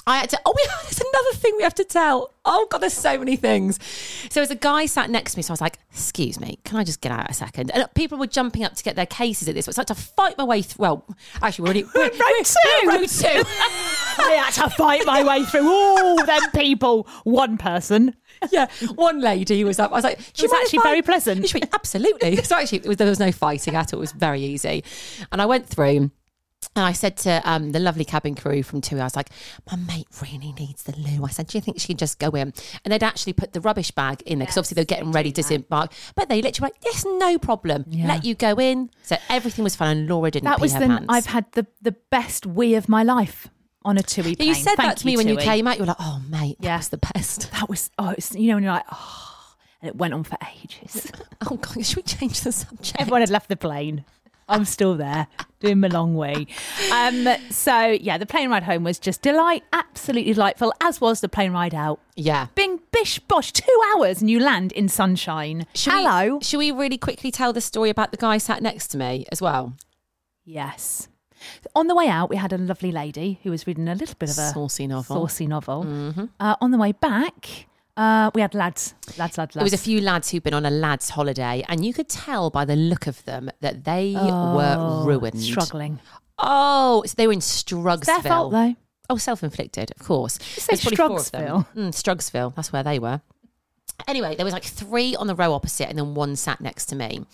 [0.06, 0.40] I had to.
[0.46, 2.34] Oh, we, there's another thing we have to tell.
[2.46, 3.78] Oh God, there's so many things.
[4.30, 6.78] So as a guy sat next to me, so I was like, "Excuse me, can
[6.78, 7.72] I just get out a second?
[7.72, 9.66] And people were jumping up to get their cases at this.
[9.66, 10.82] So it's like to fight my way through.
[10.84, 11.06] Well,
[11.42, 12.86] actually, we're already we're, row we're- two.
[12.86, 13.50] we're row two.
[14.20, 17.08] I had to fight my way through all them people.
[17.24, 18.16] One person.
[18.52, 19.92] yeah, one lady was up.
[19.92, 21.48] I was like, "Do you was actually very pleasant.
[21.48, 22.36] She went, Absolutely.
[22.44, 24.00] So actually, it was, there was no fighting at all.
[24.00, 24.84] It was very easy.
[25.32, 26.12] And I went through.
[26.76, 29.30] And I said to um, the lovely cabin crew from two, I was like,
[29.72, 31.24] my mate really needs the loo.
[31.24, 32.52] I said, do you think she can just go in?
[32.84, 35.36] And they'd actually put the rubbish bag in there because obviously they're getting ready to
[35.42, 35.92] disembark.
[36.16, 37.86] But they literally went, yes, no problem.
[37.90, 38.08] Yeah.
[38.08, 38.90] Let you go in.
[39.04, 40.88] So everything was fine and Laura didn't That pee was her the.
[40.88, 41.06] pants.
[41.10, 43.48] I've had the the best wee of my life
[43.88, 44.50] on a TUI plane.
[44.50, 45.78] you said Thank that to me when you came out.
[45.78, 46.78] You were like, oh, mate, that Yeah.
[46.78, 47.52] was the best.
[47.54, 50.38] That was oh, it's, you know, when you're like oh, and it went on for
[50.62, 51.12] ages.
[51.50, 53.00] Oh, God, should we change the subject?
[53.00, 54.04] Everyone had left the plane.
[54.50, 55.28] I'm still there
[55.60, 56.48] doing my long way.
[56.92, 61.30] Um, so yeah, the plane ride home was just delight, absolutely delightful, as was the
[61.30, 62.00] plane ride out.
[62.16, 62.48] Yeah.
[62.56, 65.68] Bing, bish, bosh, two hours and you land in sunshine.
[65.76, 66.38] Should Hello.
[66.38, 69.26] We, should we really quickly tell the story about the guy sat next to me
[69.32, 69.74] as well?
[70.46, 71.08] Yes.
[71.76, 74.30] On the way out, we had a lovely lady who was reading a little bit
[74.30, 75.16] of a Saucy novel.
[75.28, 76.28] saucy novel.
[76.40, 79.54] Uh, on the way back, uh, we had lads, lads, lads, lads.
[79.56, 82.50] There was a few lads who'd been on a lads' holiday, and you could tell
[82.50, 85.40] by the look of them that they were Oh, ruined.
[85.42, 86.00] struggling.
[86.40, 88.06] Oh, so they were in It's Strugsville.
[88.06, 88.76] their fault though.
[89.10, 90.38] Oh, self-inflicted, of course.
[90.68, 91.42] There's probably four of them.
[91.42, 91.68] Strugsville?
[91.76, 93.22] Mm, Strugsville, that's where they were.
[94.08, 96.96] Anyway, there was like three on the row opposite, and then one sat next to
[96.96, 97.26] me.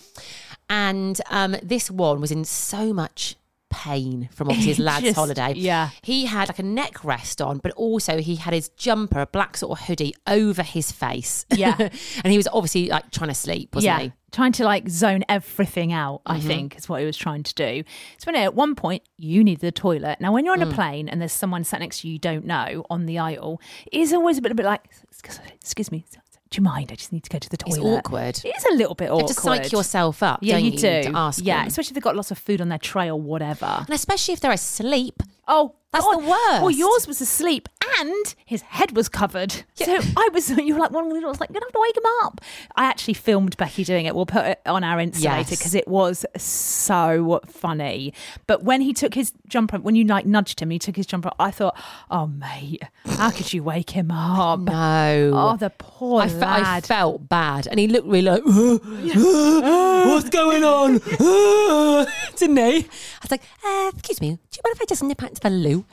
[0.70, 3.36] And um, this one was in so much
[3.74, 5.54] pain from obviously his lad's Just- holiday.
[5.56, 5.90] yeah.
[6.04, 9.58] He had like a neck rest on, but also he had his jumper, a black
[9.58, 11.46] sort of hoodie over his face.
[11.56, 11.76] Yeah.
[12.24, 14.14] and he was obviously like trying to sleep, wasn't yeah, he?
[14.32, 16.22] trying to like zone everything out.
[16.26, 16.48] I Mm-hmm.
[16.48, 17.84] think is what he was trying to do.
[18.20, 20.20] So when at one point you need the toilet.
[20.22, 20.72] Now when you're on Mm.
[20.72, 23.60] a plane and there's someone sat next to you you don't know on the aisle,
[23.92, 26.06] it is always a bit, a bit like, excuse, excuse me,
[26.54, 26.92] do you mind?
[26.92, 27.78] I just need to go to the toilet.
[27.78, 28.40] It's awkward.
[28.46, 29.28] It is a little bit You awkward.
[29.30, 31.04] have to psych yourself up, Yeah, don't you you, do.
[31.04, 31.68] to ask yeah, them.
[31.68, 33.66] especially if they've got lots of food on their tray or whatever.
[33.66, 35.24] And especially if they're asleep.
[35.48, 36.22] Oh, That's God.
[36.22, 36.62] the worst.
[36.62, 37.68] Well, yours was asleep
[38.00, 39.64] and his head was covered.
[39.76, 41.66] So I was, you were like, one of the little, I was like, you're gonna
[41.66, 42.42] have to wake him up.
[42.76, 44.16] I actually filmed Becky doing it.
[44.16, 45.38] We'll put it on our Insta Yes.
[45.50, 48.14] later because it was so funny.
[48.48, 51.32] But when he took his jumper, when you like nudged him, he took his jumper.
[51.40, 51.78] I thought,
[52.10, 54.60] oh mate, how could you wake him up?
[54.74, 55.32] No.
[55.34, 60.64] Oh, the poor I, fe- I felt bad, and he looked really like, "What's going
[60.64, 60.98] on?"
[62.36, 62.78] Didn't he?
[62.78, 65.42] I was like, uh, "Excuse me, do you mind if I just nip out to
[65.42, 65.86] the loo?"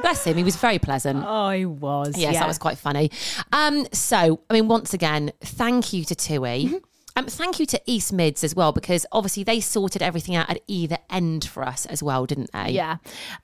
[0.00, 1.22] Bless him, he was very pleasant.
[1.26, 2.16] oh, he was.
[2.16, 2.40] Yes, yeah.
[2.40, 3.10] that was quite funny.
[3.52, 6.80] Um, so, I mean, once again, thank you to TUI.
[7.14, 10.60] Um, thank you to East Mids as well, because obviously they sorted everything out at
[10.66, 12.70] either end for us as well, didn't they?
[12.70, 12.96] Yeah.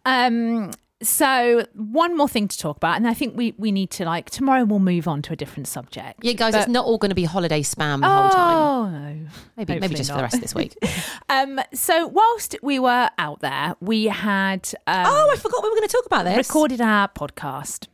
[0.07, 0.71] Um,
[1.03, 4.31] so one more thing to talk about, and I think we we need to like
[4.31, 6.25] tomorrow we'll move on to a different subject.
[6.25, 8.57] Yeah, guys, But- it's not all going to be holiday spam the whole time.
[8.57, 10.75] Oh no, Maybe, maybe just for the rest of this week.
[11.31, 15.77] Um, so whilst we were out there, we had um, oh, I forgot we were
[15.77, 16.49] going to talk about this.
[16.49, 17.87] recorded our podcast.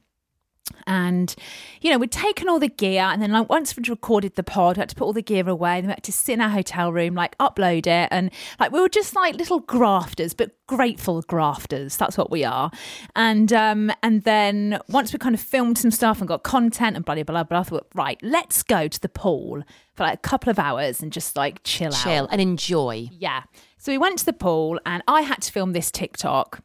[0.86, 1.34] And,
[1.80, 4.76] you know, we'd taken all the gear and then like once we'd recorded the pod,
[4.76, 6.50] we had to put all the gear away and we had to sit in our
[6.50, 8.08] hotel room, like upload it.
[8.10, 11.96] And like we were just like little grafters, but grateful grafters.
[11.96, 12.70] That's what we are.
[13.14, 17.04] And um and then once we kind of filmed some stuff and got content and
[17.04, 19.62] blah blah blah blah, I thought, right, let's go to the pool
[19.94, 22.02] for like a couple of hours and just like chill out.
[22.02, 23.08] Chill and enjoy.
[23.12, 23.44] Yeah.
[23.78, 26.62] So we went to the pool and I had to film this TikTok.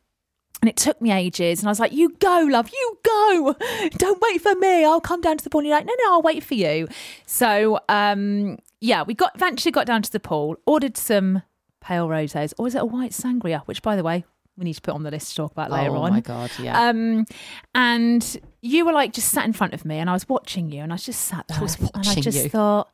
[0.61, 1.59] And it took me ages.
[1.59, 3.55] And I was like, you go, love, you go.
[3.97, 4.83] Don't wait for me.
[4.83, 5.59] I'll come down to the pool.
[5.59, 6.87] And you're like, no, no, I'll wait for you.
[7.25, 11.43] So, um, yeah, we got eventually got down to the pool, ordered some
[11.81, 13.61] pale roses, or is it a white sangria?
[13.65, 14.25] Which, by the way,
[14.57, 16.11] we need to put on the list to talk about later oh on.
[16.11, 16.89] my god, yeah.
[16.89, 17.25] Um,
[17.73, 20.81] and you were like just sat in front of me, and I was watching you,
[20.81, 22.49] and I just sat there, was and I just you.
[22.49, 22.89] thought,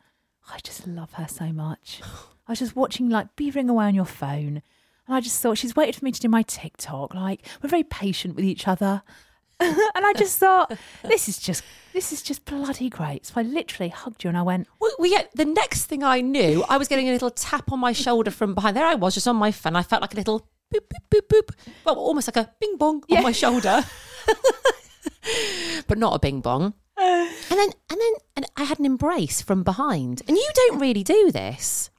[0.51, 2.01] I just love her so much.
[2.47, 4.61] I was just watching like beavering away on your phone,
[5.07, 7.13] and I just thought she's waited for me to do my TikTok.
[7.13, 9.01] Like we're very patient with each other,
[9.59, 10.71] and I just thought
[11.03, 11.63] this is just
[11.93, 13.25] this is just bloody great.
[13.25, 16.63] So I literally hugged you, and I went, we, we the next thing I knew,
[16.69, 18.75] I was getting a little tap on my shoulder from behind.
[18.75, 19.75] There I was, just on my phone.
[19.75, 21.49] I felt like a little boop, boop, boop, boop.
[21.85, 23.19] Well, almost like a bing bong Yeah.
[23.19, 23.83] on my shoulder,
[25.87, 26.73] but not a bing bong.
[26.97, 30.21] And then, and then, and I had an embrace from behind.
[30.27, 31.89] And you don't really do this,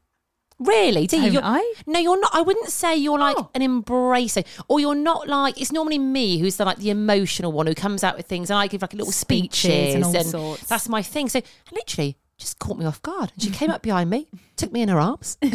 [0.59, 1.31] really, do you?
[1.33, 1.75] You're- I?
[1.87, 2.31] No, you're not.
[2.35, 3.51] I wouldn't say you're like Oh.
[3.55, 5.61] an embracer, or you're not like.
[5.61, 8.59] It's normally me who's the like the emotional one who comes out with things, and
[8.59, 10.66] I give like little Speeches speeches, and all sorts.
[10.69, 11.29] that's my thing.
[11.29, 11.40] So
[11.73, 13.33] literally just caught me off guard.
[13.35, 15.53] And she came up behind me, took me in her arms, and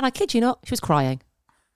[0.00, 1.20] I kid you not, she was crying.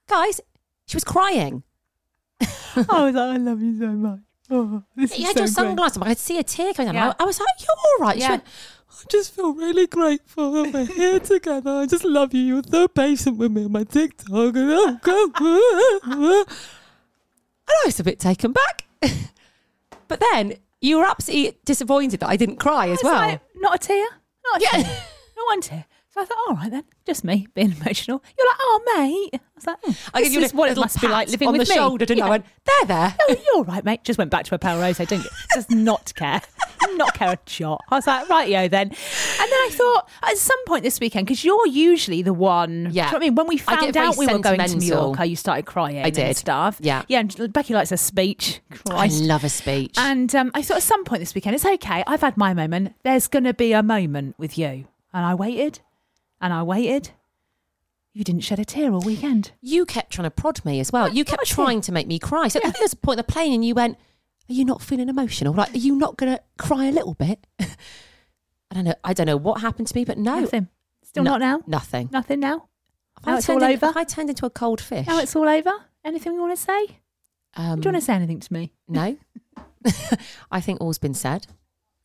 [0.08, 0.40] Guys,
[0.86, 1.62] she was crying.
[2.40, 4.20] I was like, I love you so much.
[4.50, 6.02] Oh, this You had your sunglasses on.
[6.02, 6.94] I could see a tear coming down.
[6.94, 7.14] Yeah.
[7.18, 8.30] I, I was like, "You're all right." She Yeah.
[8.30, 8.44] went,
[9.00, 11.70] "I just feel really grateful that we're here together.
[11.70, 12.42] I just love you.
[12.42, 15.30] You're so patient with me on my TikTok." And, oh, God.
[16.04, 16.46] and
[17.68, 18.84] I was a bit taken back.
[20.08, 23.14] but then you were absolutely disappointed that I didn't cry as well.
[23.14, 24.06] like, not a tear.
[24.44, 24.84] Not a tear.
[25.36, 25.84] Not one tear.
[26.14, 28.22] So I thought, all right then, just me being emotional.
[28.38, 29.30] You're like, oh mate.
[29.34, 31.66] I was like, hmm, I this is what it must be like living on with
[31.66, 31.76] the me.
[31.76, 32.26] shoulder, didn't I?
[32.26, 34.04] I went, "There, there." Oh, you're all right, mate.
[34.04, 35.00] Just went back to a pale rose.
[35.00, 36.42] I didn't does not care,
[36.96, 37.80] not care a jot.
[37.90, 38.88] I was like, right, yo, then.
[38.88, 38.98] And then
[39.52, 42.84] I thought at some point this weekend, because you're usually the one.
[42.84, 43.04] do you Yeah.
[43.06, 45.00] know what I mean, when we found out we were going to sentimental.
[45.00, 45.98] Mallorca, you started crying.
[46.04, 46.24] I did.
[46.26, 46.76] and stuff.
[46.80, 47.04] Yeah.
[47.08, 47.20] yeah.
[47.20, 48.60] And Becky likes a speech.
[48.90, 49.94] I love a speech.
[49.96, 52.04] And um, I thought at some point this weekend, it's okay.
[52.06, 52.94] I've had my moment.
[53.02, 54.86] There's going to be a moment with you.
[55.14, 55.80] And I waited
[56.42, 57.10] and I waited.
[58.12, 59.52] You didn't shed a tear all weekend.
[59.62, 61.08] you kept trying to prod me as well.
[61.08, 61.64] You kept not a tear.
[61.64, 62.48] trying to make me cry.
[62.48, 63.96] So I think there was a point in the plane and you went,
[64.50, 65.54] Are you not feeling emotional?
[65.54, 67.46] Like, are you not going to cry a little bit?
[67.60, 68.94] I don't know.
[69.02, 70.40] I don't know what happened to me, but no.
[70.40, 70.68] Nothing.
[71.02, 71.60] Still No- not now?
[71.66, 72.10] Nothing.
[72.12, 72.68] Nothing now?
[73.24, 73.92] Now I it's turned all in- over?
[73.98, 75.06] I turned into a cold fish.
[75.06, 75.72] Now it's all over?
[76.04, 76.98] Anything you want to say?
[77.54, 78.72] um, Do you want to say anything to me?
[78.88, 79.16] No.
[80.50, 81.46] I think all's been said.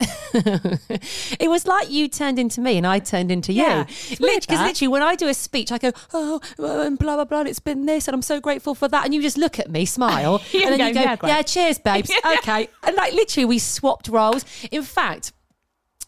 [0.00, 3.62] it was like you turned into me and I turned into you.
[3.62, 3.86] Yeah,
[4.20, 7.24] weird, Because literally, when I do a speech, I go, oh, uh, and blah, blah,
[7.24, 9.04] blah, and it's been this, and I'm so grateful for that.
[9.04, 11.78] And you just look at me, smile, and then go, you go, "Yeah, yeah, cheers,
[11.84, 12.10] babes.
[12.38, 12.68] okay.
[12.84, 14.44] And like literally, we swapped roles.
[14.70, 15.32] In fact,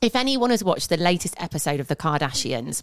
[0.02, 2.82] if anyone has watched the latest episode of the Kardashians,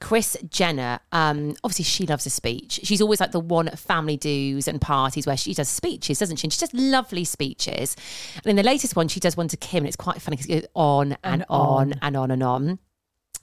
[0.00, 2.80] Kris Jenner, um, obviously she loves a speech.
[2.82, 6.36] She's always like the one at family do's and parties where she does speeches, doesn't
[6.38, 6.46] she?
[6.46, 7.94] And she does lovely speeches.
[8.36, 10.50] And in the latest one, she does one to Kim, and it's quite funny because
[10.50, 11.92] it goes on and, And on.
[11.92, 11.98] on.
[12.02, 12.78] and on and on.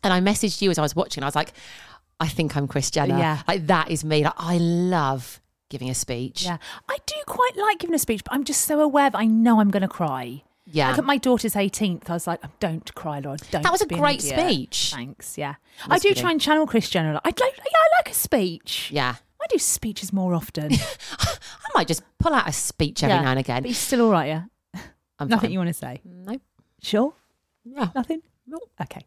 [0.03, 1.23] And I messaged you as I was watching.
[1.23, 1.53] I was like,
[2.19, 3.17] I think I'm Kris Jenner.
[3.17, 3.41] Yeah.
[3.47, 4.23] Like that is me.
[4.25, 6.43] Like I love giving a speech.
[6.43, 6.57] Yeah.
[6.89, 9.59] I do quite like giving a speech, but I'm just so aware that I know
[9.61, 10.43] I'm going to cry.
[10.73, 10.89] Yeah.
[10.89, 13.37] Like at my daughter's 18th, I was like, don't cry, Laura.
[13.51, 13.61] Don't.
[13.61, 14.91] That was a be great speech.
[14.93, 15.37] Thanks.
[15.37, 15.53] Yeah.
[15.87, 16.17] I do good.
[16.17, 17.19] try and channel Kris Jenner.
[17.23, 18.89] I like, yeah, I like a speech.
[18.91, 19.15] Yeah.
[19.39, 20.71] I do speeches more often.
[21.19, 21.35] I
[21.75, 23.21] might just pull out a speech every Yeah.
[23.21, 23.61] now and again.
[23.61, 24.43] But he's still all right, yeah.
[25.19, 25.51] I'm Nothing fine.
[25.51, 26.01] you want to say?
[26.03, 26.39] No.
[26.81, 27.13] Sure?
[27.63, 27.89] Yeah.
[27.93, 28.21] Nothing?
[28.47, 28.57] No.
[28.81, 29.05] Okay.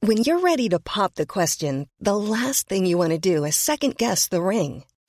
[0.00, 3.54] When you're ready to pop the question, the last thing you want to do is
[3.54, 4.84] second guess the ring.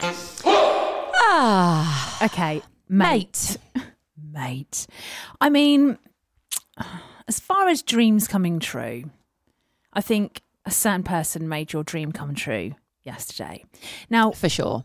[0.00, 2.62] Ah, Okay.
[2.88, 3.58] Mate.
[4.32, 4.86] Mate.
[5.40, 5.98] I mean,
[7.28, 9.10] as far as dreams coming true,
[9.92, 13.64] I think a certain person made your dream come true yesterday.
[14.08, 14.84] Now, for sure.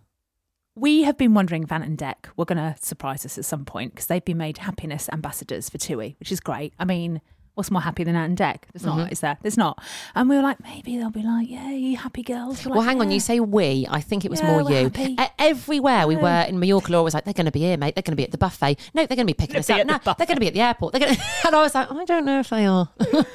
[0.76, 3.94] we have been wondering Van and Dec were going to surprise us at some point
[3.94, 6.74] because they've been made happiness ambassadors for TUI, which is great.
[6.80, 7.22] I mean,
[7.56, 8.64] what's more happy than Ant and Dec?
[8.74, 9.38] There's not, is there?
[9.42, 9.82] There's not.
[10.16, 12.66] And we were like, maybe they'll be like, yeah, you happy girls.
[12.66, 13.12] We're Well, like, hang on.
[13.12, 13.86] You say we.
[13.90, 14.90] I think it was Yeah, more you.
[14.90, 15.16] happy.
[15.38, 17.96] Everywhere we were in Mallorca, Laura was like, they're going to be here, mate.
[17.96, 18.78] They're going to be at the buffet.
[18.94, 19.80] No, they're going to be picking They'll us up.
[19.80, 20.94] at the they're going to be at the airport.
[20.94, 21.22] They're going to...
[21.46, 22.90] And I was like, I don't know if they are.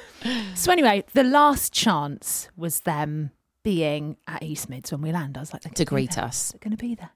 [0.57, 3.31] So anyway, the last chance was them
[3.62, 5.37] being at East Mids when we land.
[5.37, 6.24] I was like, To greet there.
[6.24, 6.50] us.
[6.50, 7.11] They're going to be there.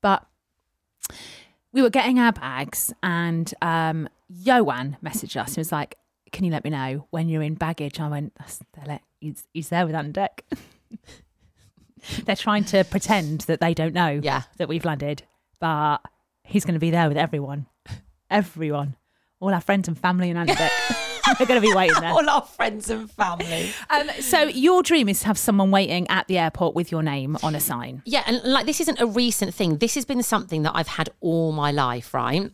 [0.00, 0.26] But
[1.72, 5.54] we were getting our bags, and um, Johan messaged us.
[5.54, 5.96] He was like,
[6.34, 9.44] "Can you let me know when you're in baggage?" I went, That's, they're let, he's,
[9.54, 10.40] "He's there with Ant Dec."
[12.26, 14.42] they're trying to pretend that they don't know Yeah.
[14.58, 15.22] that we've landed,
[15.60, 15.98] but
[16.42, 17.66] he's going to be there with everyone,
[18.30, 18.96] everyone,
[19.40, 21.00] all our friends and family and Ant Dec.
[21.38, 22.10] They're going to be waiting there.
[22.10, 23.70] All our friends and family.
[23.88, 27.38] Um, so your dream is to have someone waiting at the airport with your name
[27.42, 28.02] on a sign.
[28.04, 29.78] Yeah, and like this isn't a recent thing.
[29.78, 32.50] This has been something that I've had all my life, right?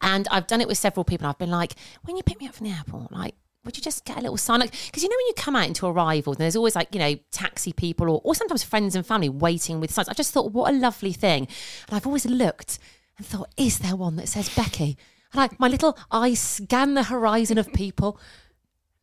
[0.00, 1.26] And I've done it with several people.
[1.26, 1.74] I've been like,
[2.04, 4.36] when you pick me up from the airport, like, would you just get a little
[4.36, 4.60] sign?
[4.60, 6.98] Like, because you know when you come out into arrivals, and there's always like, you
[6.98, 10.08] know, taxi people or, or sometimes friends and family waiting with signs.
[10.08, 11.46] I just thought, what a lovely thing.
[11.86, 12.78] And I've always looked
[13.16, 14.96] and thought, is there one that says Becky?
[15.32, 18.18] And like my little eyes scan the horizon of people.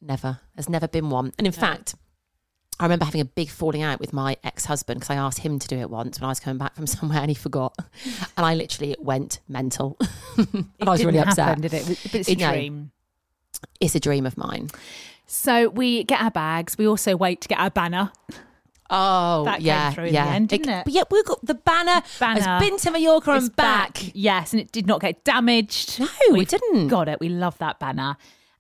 [0.02, 0.40] Never.
[0.56, 1.32] There's never been one.
[1.38, 1.96] And in fact,
[2.80, 5.60] I remember having a big falling out with my ex husband because I asked him
[5.60, 7.76] to do it once when I was coming back from somewhere and he forgot.
[8.38, 9.98] And I literally went mental.
[10.38, 11.48] and I was It really upset.
[11.48, 11.86] happen, did it?
[11.88, 12.52] But it's a It- no.
[12.52, 12.92] dream.
[13.82, 14.70] It's a dream of mine.
[15.26, 16.78] So we get our bags.
[16.78, 18.12] We also wait to get our banner.
[18.90, 19.92] Oh, That came yeah.
[19.92, 20.26] through in yeah.
[20.26, 20.86] the end, didn't it?
[20.86, 22.02] but Yeah, we got the banner.
[22.20, 22.42] Banner.
[22.42, 24.00] Has been to Mallorca and back.
[24.16, 26.00] Yes, and it did not get damaged.
[26.00, 26.88] No, it didn't.
[26.88, 27.20] Got it.
[27.20, 28.18] We love that banner.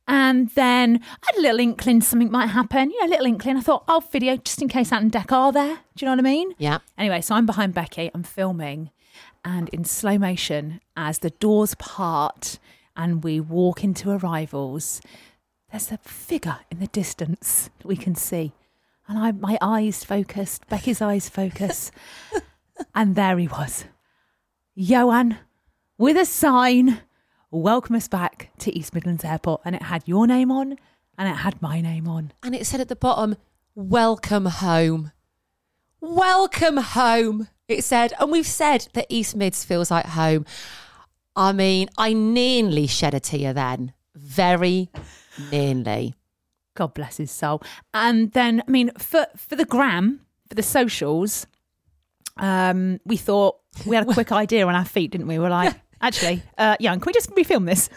[0.10, 2.89] And then I had a little inkling something might happen.
[2.89, 3.58] You know, a little inkling.
[3.58, 5.76] I thought I'll video just in case Ant and Dec are there.
[5.95, 6.56] Do you know what I mean?
[6.58, 6.80] Yeah.
[6.98, 8.10] Anyway, so I'm behind Becky.
[8.15, 8.89] I'm filming,
[9.45, 12.58] and in slow motion, as the doors part
[12.98, 15.00] and we walk into arrivals,
[15.69, 18.54] there's a figure in the distance that we can see,
[19.08, 20.67] and I my eyes focused.
[20.69, 21.91] Becky's eyes focus,
[22.95, 23.86] and there he was,
[24.74, 25.38] Johan,
[26.00, 27.02] with a sign,
[27.52, 30.78] welcome us back to East Midlands Airport, and it had your name on,
[31.18, 32.32] and it had my name on.
[32.44, 33.36] And it said at the bottom,
[33.76, 35.12] welcome home.
[36.00, 37.48] Welcome home.
[37.68, 40.46] It said, and we've said that East Mids feels like home.
[41.36, 43.94] I mean, I nearly shed a tear then.
[44.16, 44.90] Very
[45.52, 46.16] nearly.
[46.76, 47.62] God bless his soul.
[47.94, 51.46] And then, I mean, for for the gram, for the socials,
[52.38, 55.38] um, we thought we had a quick idea on our feet, didn't we?
[55.38, 57.90] We were like, actually, uh, Jan, can we just refilm this?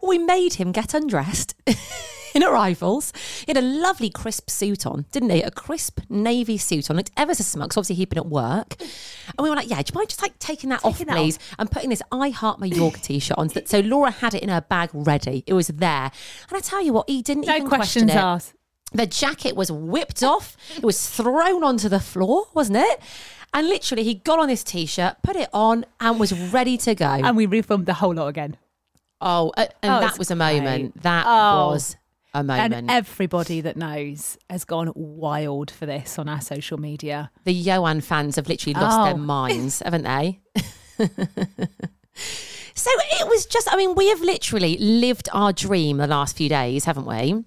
[0.00, 1.54] Well, we made him get undressed
[2.34, 3.12] in arrivals.
[3.46, 5.42] He had a lovely crisp suit on, didn't he?
[5.42, 6.96] A crisp navy suit on.
[6.96, 7.70] Looked ever so smug.
[7.70, 8.76] 'cause obviously he'd been at work.
[8.80, 11.38] And we were like, yeah, do you mind just like taking that off, that please?
[11.58, 13.50] And putting this I Heart Mallorca t-shirt on.
[13.66, 15.44] So Laura had it in her bag ready.
[15.46, 16.10] It was there.
[16.48, 18.16] And I tell you what, he didn't No even question it.
[18.16, 18.54] asked.
[18.94, 20.54] The jacket was whipped off.
[20.76, 23.00] It was thrown onto the floor, wasn't it?
[23.54, 27.06] And literally, he got on this t-shirt, put it on, and was ready to go.
[27.06, 28.56] And we refilmed the whole lot again.
[29.20, 30.94] oh, uh, and Oh, that was a moment.
[30.94, 31.02] great.
[31.02, 31.68] That Oh.
[31.70, 31.96] was
[32.34, 32.74] a moment.
[32.74, 37.30] And everybody that knows has gone wild for this on our social media.
[37.44, 39.04] the Johan fans have literally lost Oh.
[39.04, 40.40] their minds, haven't they?
[42.74, 42.90] So
[43.20, 46.86] it was just, I mean, we have literally lived our dream the last few days,
[46.86, 47.44] haven't we?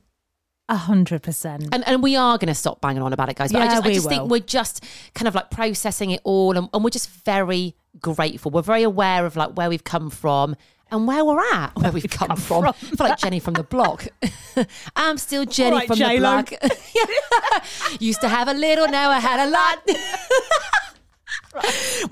[0.67, 1.67] A hundred percent.
[1.71, 3.51] And, and we are going to stop banging on about it, guys.
[3.51, 6.57] But I Yeah, just, I just think we're just kind of like processing it all,
[6.57, 8.49] and, and we're just very grateful.
[8.51, 10.55] We're very aware of like where we've come from
[10.91, 12.65] and where we're at, where we've come, from.
[12.65, 14.07] I feel like Jenny from the block.
[14.95, 16.43] I'm still Jenny right, from the J-Lo.
[16.43, 16.51] block.
[17.99, 19.89] Used to have a little, now I had a lot.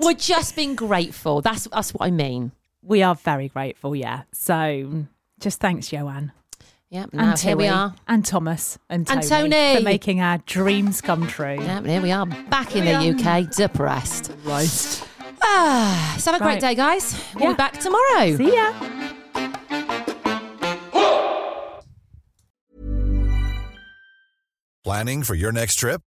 [0.00, 1.40] We're just being grateful.
[1.40, 2.52] That's that's what I mean.
[2.82, 4.22] We are very grateful, yeah.
[4.32, 5.06] So
[5.40, 6.32] just thanks, Joanne.
[6.94, 7.92] Yeah, And now here we are.
[8.06, 9.74] And Tomas and Tony, And Tony.
[9.78, 11.56] for making our dreams come true.
[11.60, 14.30] Yeah, here we are back in the UK, depressed.
[14.44, 15.02] Right.
[15.42, 17.20] Ah, so have a great day, guys.
[17.34, 17.50] We'll Yeah.
[17.50, 18.36] be back tomorrow.
[18.36, 18.72] See ya.
[24.84, 26.02] Planning for your next trip?